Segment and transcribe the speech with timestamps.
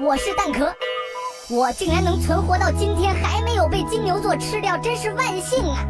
[0.00, 0.72] 我是蛋壳，
[1.48, 5.84] 我竟然能存活到今天，还没有被金牛座吃掉，真是万幸啊！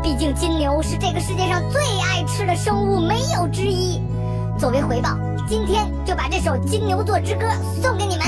[0.00, 4.00] 毕竟金牛是这个世界上最爱吃的生物，没有之一。
[4.56, 5.18] 作为回报，
[5.48, 7.46] 今天就把这首《金牛座之歌》
[7.82, 8.26] 送给你们。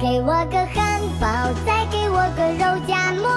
[0.00, 3.30] 给我个汉堡，再给我个肉夹馍，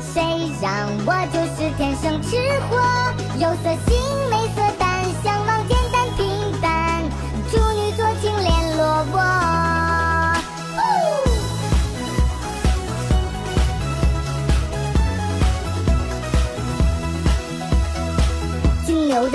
[0.00, 2.38] 谁让我就是天生吃
[2.70, 2.80] 货？
[3.38, 4.00] 有色心，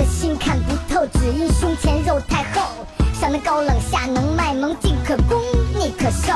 [0.00, 2.86] 的心看不透，只因胸前肉太厚。
[3.12, 5.38] 上能高冷，下能卖萌，进可攻，
[5.74, 6.32] 逆可受。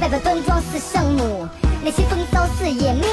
[0.00, 1.48] 外表端庄似圣母，
[1.82, 3.08] 内心风骚似野喵。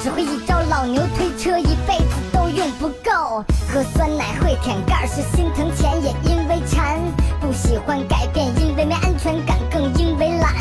[0.00, 3.44] 只会一招老牛推车，一辈子都用不够。
[3.72, 7.00] 喝酸奶会舔盖儿，是心疼钱也因为馋。
[7.40, 10.54] 不喜欢改变，因为没安全感，更因为懒。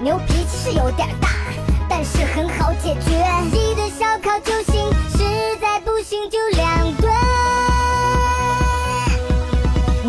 [0.00, 1.27] 牛脾气是有点大，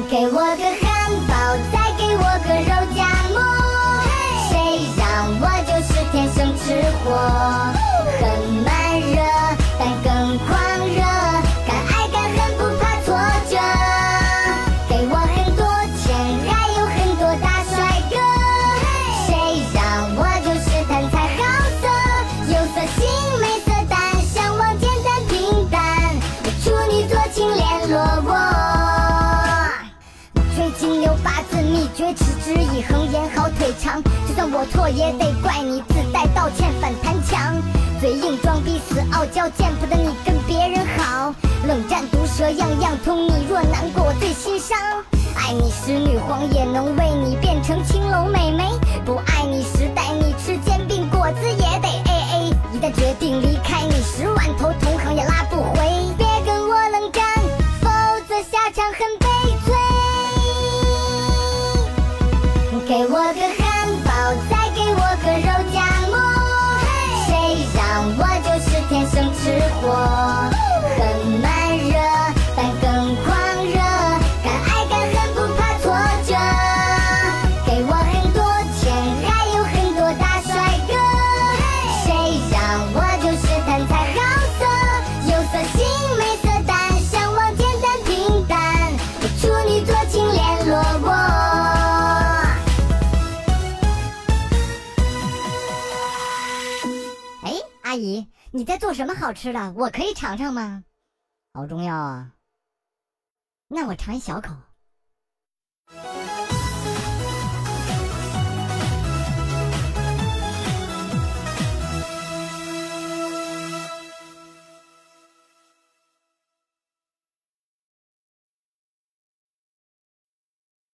[0.09, 0.88] 给我个
[31.23, 34.01] 八字秘诀，持之以恒，演好腿长。
[34.27, 37.55] 就算我错，也得怪你自带道歉反弹墙。
[37.99, 41.33] 嘴硬装逼死傲娇，见不得你跟别人好。
[41.67, 43.27] 冷战毒舌，样样通。
[43.27, 44.77] 你若难过，我最心伤。
[45.35, 48.18] 爱你时，女皇也能为你变成青龙
[97.89, 99.73] 阿姨，你在做什么好吃的？
[99.73, 100.83] 我可以尝尝吗？
[101.55, 102.35] 好重要啊。
[103.67, 104.55] 那我尝一小口。